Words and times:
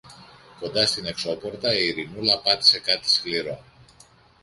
Κοντά 0.59 0.85
στην 0.85 1.05
εξώπορτα 1.05 1.73
η 1.73 1.85
Ειρηνούλα 1.87 2.39
πάτησε 2.39 2.79
κάτι 2.79 3.09
σκληρό. 3.09 3.63